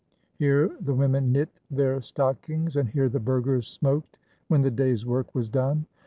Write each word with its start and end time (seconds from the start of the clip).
Here 0.39 0.75
the 0.81 0.95
women 0.95 1.31
knit 1.31 1.49
their 1.69 2.01
stockings 2.01 2.75
and 2.75 2.89
here 2.89 3.07
the 3.07 3.19
burghers 3.19 3.67
smoked 3.67 4.17
when 4.47 4.63
the 4.63 4.71
day's 4.71 5.05
work 5.05 5.35
was 5.35 5.47
done. 5.47 5.85